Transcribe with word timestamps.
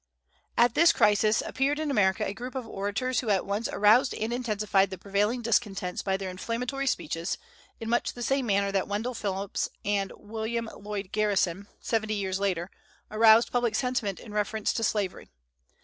At 0.57 0.73
this 0.73 0.91
crisis 0.91 1.43
appeared 1.45 1.77
in 1.77 1.91
America 1.91 2.25
a 2.25 2.33
group 2.33 2.55
of 2.55 2.67
orators 2.67 3.19
who 3.19 3.29
at 3.29 3.45
once 3.45 3.69
aroused 3.71 4.15
and 4.15 4.33
intensified 4.33 4.89
the 4.89 4.97
prevailing 4.97 5.43
discontents 5.43 6.01
by 6.01 6.17
their 6.17 6.31
inflammatory 6.31 6.87
speeches, 6.87 7.37
in 7.79 7.87
much 7.87 8.13
the 8.13 8.23
same 8.23 8.47
manner 8.47 8.71
that 8.71 8.87
Wendell 8.87 9.13
Phillips 9.13 9.69
and 9.85 10.11
Wm. 10.17 10.71
Lloyd 10.75 11.11
Garrison, 11.11 11.67
seventy 11.81 12.15
years 12.15 12.39
later, 12.39 12.71
aroused 13.11 13.51
public 13.51 13.75
sentiment 13.75 14.19
in 14.19 14.33
reference 14.33 14.73
to 14.73 14.83
slavery. 14.83 15.29